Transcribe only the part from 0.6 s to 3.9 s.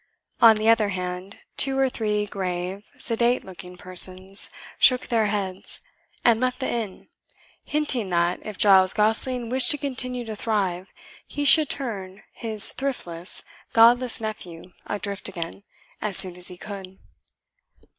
other hand, two or three grave, sedate looking